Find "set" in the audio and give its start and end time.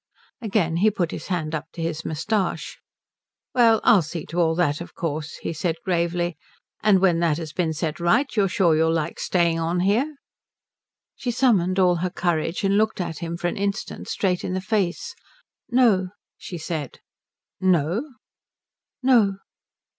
7.71-7.99